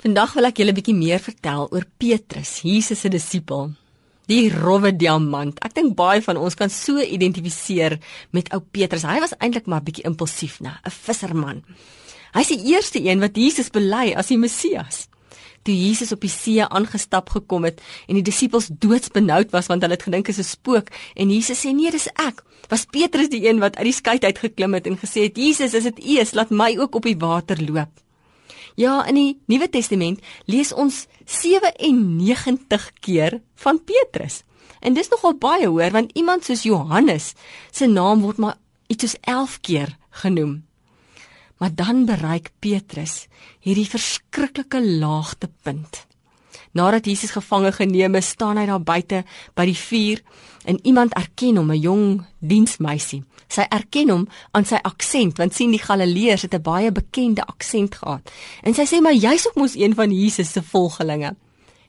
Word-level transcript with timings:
Vandag 0.00 0.32
wil 0.32 0.48
ek 0.48 0.56
julle 0.56 0.72
'n 0.72 0.78
bietjie 0.78 0.96
meer 0.96 1.20
vertel 1.20 1.66
oor 1.68 1.84
Petrus, 2.00 2.62
Jesus 2.64 3.00
se 3.00 3.08
disipel. 3.12 3.74
Die 4.32 4.48
rowwe 4.48 4.96
diamant. 4.96 5.58
Ek 5.60 5.74
dink 5.74 5.94
baie 5.94 6.22
van 6.22 6.38
ons 6.40 6.54
kan 6.56 6.70
so 6.70 6.96
identifiseer 6.96 7.98
met 8.32 8.48
ou 8.54 8.60
Petrus. 8.60 9.02
Hy 9.04 9.20
was 9.20 9.36
eintlik 9.36 9.66
maar 9.66 9.80
'n 9.80 9.84
bietjie 9.84 10.06
impulsief, 10.08 10.60
'n 10.60 10.72
visserman. 10.88 11.62
Hy's 12.32 12.48
die 12.48 12.64
eerste 12.72 12.98
een 12.98 13.20
wat 13.20 13.36
Jesus 13.36 13.68
bely 13.68 14.14
as 14.16 14.28
die 14.28 14.38
Messias. 14.38 15.08
Toe 15.64 15.74
Jesus 15.74 16.12
op 16.12 16.20
die 16.20 16.30
see 16.30 16.64
aangestap 16.64 17.28
gekom 17.28 17.64
het 17.64 17.82
en 18.08 18.14
die 18.14 18.22
disippels 18.22 18.70
doodsbenoud 18.72 19.50
was 19.50 19.66
want 19.66 19.82
hulle 19.82 19.94
het 19.94 20.02
gedink 20.02 20.26
dit 20.26 20.38
is 20.38 20.46
'n 20.46 20.56
spook 20.56 20.88
en 21.14 21.30
Jesus 21.30 21.60
sê 21.60 21.74
nee, 21.74 21.90
dis 21.90 22.08
ek. 22.16 22.42
Was 22.70 22.86
Petrus 22.86 23.28
die 23.28 23.46
een 23.46 23.58
wat 23.58 23.76
uit 23.76 23.84
die 23.84 23.92
skei 23.92 24.18
uit 24.18 24.38
geklim 24.38 24.72
het 24.74 24.86
en 24.86 24.96
gesê 24.96 25.24
het 25.24 25.36
Jesus, 25.36 25.74
is 25.74 25.82
dit 25.82 25.98
U? 26.04 26.24
Laat 26.32 26.50
my 26.50 26.78
ook 26.78 26.94
op 26.94 27.02
die 27.02 27.18
water 27.18 27.62
loop. 27.62 27.90
Ja, 28.76 29.04
in 29.06 29.14
die 29.14 29.38
Nuwe 29.46 29.68
Testament 29.68 30.20
lees 30.46 30.72
ons 30.72 31.06
97 31.24 32.90
keer 33.00 33.40
van 33.54 33.80
Petrus. 33.84 34.42
En 34.80 34.94
dis 34.94 35.10
nogal 35.12 35.36
baie 35.40 35.68
hoor 35.68 35.90
want 35.92 36.12
iemand 36.16 36.44
soos 36.44 36.64
Johannes 36.64 37.34
se 37.70 37.86
naam 37.86 38.22
word 38.24 38.38
maar 38.38 38.58
iets 38.88 39.04
soos 39.04 39.16
11 39.20 39.60
keer 39.60 39.96
genoem. 40.22 40.64
Maar 41.60 41.74
dan 41.74 42.06
bereik 42.08 42.52
Petrus 42.58 43.26
hierdie 43.60 43.88
verskriklike 43.88 44.80
laagtepunt. 44.80 46.06
Nadat 46.72 47.06
Jesus 47.06 47.30
gevange 47.30 47.72
geneem 47.72 48.14
is, 48.14 48.28
staan 48.28 48.58
hy 48.58 48.66
daar 48.66 48.82
buite 48.82 49.24
by 49.54 49.64
die 49.64 49.76
vuur 49.76 50.22
en 50.64 50.78
iemand 50.82 51.14
erken 51.14 51.56
hom, 51.56 51.70
'n 51.72 51.80
jong 51.80 52.24
diensmeisie. 52.38 53.24
Sy 53.48 53.66
erken 53.68 54.10
hom 54.10 54.28
aan 54.52 54.64
sy 54.64 54.78
aksent 54.82 55.38
want 55.38 55.54
sien 55.54 55.70
die 55.70 55.82
Galileërs 55.82 56.42
het 56.42 56.54
'n 56.54 56.62
baie 56.62 56.92
bekende 56.92 57.42
aksent 57.46 57.94
gehad. 57.94 58.30
En 58.62 58.74
sy 58.74 58.86
sê 58.86 59.00
maar 59.00 59.14
jy's 59.14 59.46
ook 59.46 59.56
mos 59.56 59.74
een 59.74 59.94
van 59.94 60.10
Jesus 60.12 60.52
se 60.52 60.62
volgelinge. 60.62 61.36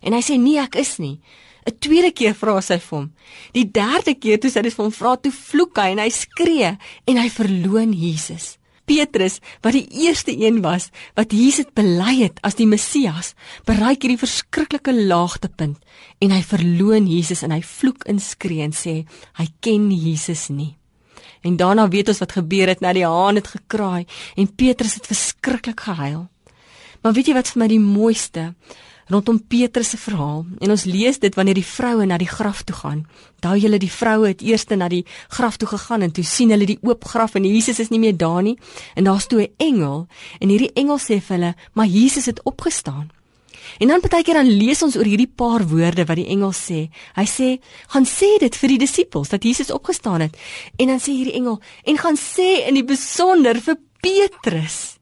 En 0.01 0.13
hy 0.13 0.21
sê 0.21 0.37
nee, 0.39 0.59
ek 0.59 0.75
is 0.75 0.97
nie. 0.97 1.19
'n 1.65 1.77
Tweede 1.79 2.11
keer 2.11 2.33
vra 2.33 2.61
sy 2.61 2.79
vir 2.79 2.97
hom. 2.97 3.11
Die 3.53 3.71
derde 3.71 4.15
keer 4.15 4.39
toe 4.39 4.49
sy 4.49 4.61
dit 4.61 4.73
vir 4.73 4.83
hom 4.83 4.91
vra, 4.93 5.15
toe 5.15 5.31
vloek 5.31 5.77
hy 5.77 5.91
en 5.91 5.99
hy 5.99 6.09
skree 6.09 6.77
en 7.05 7.17
hy 7.17 7.29
verloon 7.29 7.93
Jesus. 7.93 8.57
Petrus, 8.91 9.39
wat 9.63 9.75
die 9.77 9.87
eerste 10.03 10.33
een 10.35 10.59
was 10.65 10.89
wat 11.15 11.31
Jesus 11.31 11.69
bely 11.77 12.17
het 12.25 12.41
as 12.43 12.57
die 12.59 12.67
Messias, 12.67 13.33
bereik 13.67 14.03
hierdie 14.03 14.19
verskriklike 14.19 14.93
laagtepunt 14.95 15.79
en 16.21 16.33
hy 16.35 16.41
verloon 16.43 17.07
Jesus 17.07 17.45
en 17.45 17.55
hy 17.55 17.61
vloek 17.63 18.03
en 18.11 18.19
skree 18.19 18.65
en 18.65 18.75
sê 18.75 19.01
hy 19.39 19.47
ken 19.63 19.87
Jesus 19.95 20.49
nie. 20.51 20.73
En 21.41 21.55
daarna 21.57 21.87
weet 21.89 22.11
ons 22.11 22.19
wat 22.21 22.35
gebeur 22.35 22.69
het, 22.69 22.83
nou 22.83 22.91
die 22.93 23.07
haan 23.07 23.39
het 23.39 23.47
gekraai 23.55 24.03
en 24.35 24.51
Petrus 24.59 24.99
het 24.99 25.07
verskriklik 25.09 25.87
gehuil. 25.87 26.27
Maar 27.01 27.15
weet 27.15 27.31
jy 27.31 27.37
wat 27.39 27.49
vir 27.53 27.63
my 27.63 27.69
die 27.71 27.81
mooiste 27.81 28.51
rondom 29.11 29.39
Petrus 29.47 29.89
se 29.89 29.97
verhaal 29.97 30.45
en 30.59 30.73
ons 30.73 30.83
lees 30.87 31.19
dit 31.19 31.35
wanneer 31.35 31.59
die 31.59 31.67
vroue 31.67 32.05
na 32.07 32.17
die 32.17 32.29
graf 32.29 32.63
toe 32.63 32.75
gaan. 32.75 33.05
Daai 33.43 33.59
julle 33.59 33.79
die 33.81 33.91
vroue 33.91 34.31
het 34.31 34.41
eers 34.41 34.65
na 34.71 34.87
die 34.89 35.05
graf 35.29 35.57
toe 35.57 35.67
gegaan 35.67 36.01
en 36.01 36.11
toe 36.11 36.23
sien 36.23 36.51
hulle 36.53 36.65
die 36.65 36.79
oop 36.81 37.05
graf 37.05 37.35
en 37.35 37.45
Jesus 37.45 37.79
is 37.79 37.91
nie 37.91 37.99
meer 37.99 38.17
daar 38.17 38.41
nie 38.41 38.57
en 38.95 39.03
daar's 39.03 39.27
toe 39.27 39.41
'n 39.41 39.53
engel 39.57 40.07
en 40.39 40.49
hierdie 40.49 40.73
engel 40.73 40.99
sê 40.99 41.21
vir 41.21 41.37
hulle, 41.37 41.55
"Maar 41.73 41.87
Jesus 41.87 42.25
het 42.25 42.43
opgestaan." 42.43 43.11
En 43.79 43.87
dan 43.87 43.99
partykeer 43.99 44.33
dan 44.33 44.57
lees 44.57 44.81
ons 44.83 44.97
oor 44.97 45.07
hierdie 45.07 45.31
paar 45.35 45.67
woorde 45.67 46.05
wat 46.05 46.15
die 46.15 46.27
engel 46.27 46.53
sê. 46.53 46.89
Hy 47.15 47.25
sê, 47.25 47.59
"Gaan 47.87 48.05
sê 48.05 48.39
dit 48.39 48.55
vir 48.55 48.69
die 48.69 48.77
disippels 48.77 49.29
dat 49.29 49.43
Jesus 49.43 49.71
opgestaan 49.71 50.21
het." 50.21 50.37
En 50.77 50.87
dan 50.87 50.99
sê 50.99 51.11
hierdie 51.11 51.33
engel, 51.33 51.61
"En 51.83 51.97
gaan 51.97 52.17
sê 52.17 52.67
in 52.67 52.73
die 52.73 52.83
besonder 52.83 53.61
vir 53.61 53.77
Petrus 54.01 54.97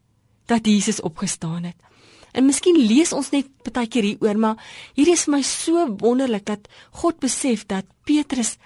dat 0.45 0.65
Jesus 0.65 1.01
opgestaan 1.01 1.63
het." 1.63 1.88
En 2.33 2.45
miskien 2.45 2.77
lees 2.77 3.13
ons 3.15 3.31
net 3.33 3.49
baie 3.73 3.89
keer 3.89 4.05
hieroor, 4.11 4.37
maar 4.37 4.73
hier 4.97 5.11
is 5.13 5.25
vir 5.27 5.35
my 5.37 5.41
so 5.45 5.85
wonderlik 6.01 6.45
dat 6.49 6.67
God 7.01 7.19
besef 7.21 7.65
dat 7.69 7.87
Petrus 8.05 8.57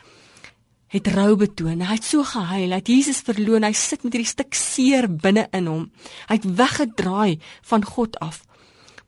het 0.94 1.08
rou 1.16 1.33
betoon. 1.39 1.81
Hy 1.81 1.98
het 1.98 2.05
so 2.05 2.26
gehuil, 2.27 2.70
hy 2.70 2.80
het 2.82 2.92
Jesus 2.92 3.23
verloon. 3.26 3.65
Hy 3.65 3.73
sit 3.77 4.04
met 4.05 4.14
hierdie 4.14 4.30
stuk 4.30 4.58
seer 4.58 5.10
binne 5.10 5.48
in 5.55 5.70
hom. 5.71 5.88
Hy 6.30 6.38
het 6.38 6.49
weggedraai 6.60 7.39
van 7.65 7.86
God 7.88 8.20
af. 8.21 8.43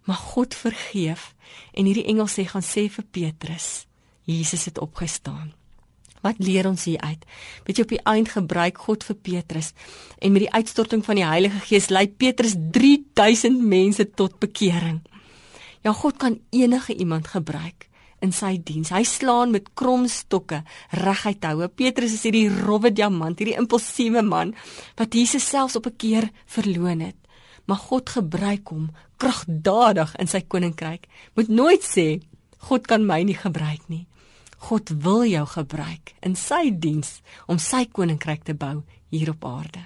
Maar 0.05 0.21
God 0.33 0.57
vergeef 0.57 1.33
en 1.73 1.85
hierdie 1.85 2.07
engel 2.09 2.29
sê 2.31 2.45
gaan 2.49 2.65
sê 2.65 2.87
vir 2.91 3.05
Petrus, 3.13 3.85
Jesus 4.25 4.65
het 4.69 4.81
opgestaan. 4.81 5.53
Wat 6.25 6.41
leer 6.41 6.65
ons 6.65 6.87
hier 6.89 7.01
uit? 7.05 7.25
Weet 7.67 7.77
jy 7.77 7.83
op 7.85 7.91
die 7.93 8.03
eind 8.09 8.31
gebruik 8.33 8.79
God 8.87 9.03
vir 9.05 9.17
Petrus 9.27 9.73
en 10.17 10.33
met 10.33 10.47
die 10.47 10.53
uitstorting 10.53 11.03
van 11.05 11.19
die 11.19 11.27
Heilige 11.27 11.59
Gees 11.67 11.91
lei 11.93 12.07
Petrus 12.09 12.55
3000 12.73 13.61
mense 13.61 14.07
tot 14.17 14.39
bekering. 14.41 15.03
Ja, 15.85 15.93
God 15.93 16.17
kan 16.17 16.39
enige 16.49 16.95
iemand 16.97 17.29
gebruik 17.29 17.85
in 18.25 18.33
sy 18.33 18.55
diens. 18.57 18.89
Hy 18.89 19.03
slaan 19.05 19.53
met 19.53 19.69
kromstokke 19.77 20.63
reguit 20.97 21.45
houe. 21.45 21.67
Petrus 21.69 22.15
is 22.17 22.23
hierdie 22.25 22.47
rowwe 22.49 22.89
diamant, 22.89 23.37
hierdie 23.37 23.59
impulsiewe 23.59 24.23
man 24.25 24.55
wat 24.97 25.13
Jesus 25.13 25.45
selfs 25.45 25.77
op 25.77 25.85
'n 25.85 25.97
keer 25.97 26.29
verloon 26.45 27.05
het. 27.05 27.19
Maar 27.67 27.77
God 27.77 28.09
gebruik 28.09 28.69
hom 28.69 28.89
kragtadig 29.17 30.15
in 30.17 30.27
sy 30.27 30.41
koninkryk. 30.41 31.05
Moet 31.35 31.49
nooit 31.49 31.83
sê 31.83 32.21
God 32.57 32.87
kan 32.87 33.05
my 33.05 33.21
nie 33.23 33.37
gebruik 33.37 33.89
nie. 33.89 34.07
God 34.65 34.89
wil 34.89 35.25
jou 35.29 35.45
gebruik 35.45 36.15
in 36.25 36.33
sy 36.39 36.71
diens 36.73 37.19
om 37.45 37.59
sy 37.61 37.83
koninkryk 37.85 38.47
te 38.47 38.55
bou 38.57 38.79
hier 39.13 39.29
op 39.35 39.45
aarde. 39.45 39.83